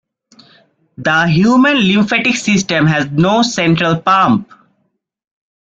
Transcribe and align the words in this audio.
The 0.97 1.27
human 1.27 1.77
lymphatic 1.87 2.35
system 2.35 2.87
has 2.87 3.11
no 3.11 3.43
central 3.43 3.99
pump. 4.01 4.51